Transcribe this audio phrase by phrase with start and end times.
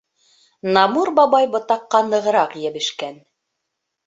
[0.77, 3.23] Намур бабай ботаҡҡа нығыраҡ йәбешкән.